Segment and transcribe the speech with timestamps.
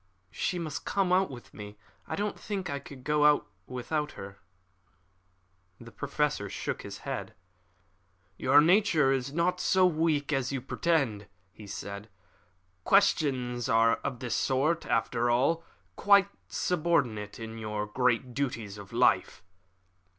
[0.31, 1.77] She must come out with me.
[2.07, 4.39] I don't think I could go without her."
[5.79, 7.35] The Professor shook his head.
[8.35, 12.09] "Your nature is not so weak as you pretend," he said.
[12.83, 15.63] "Questions of this sort are, after all,
[15.95, 19.43] quite subordinate to the great duties of life."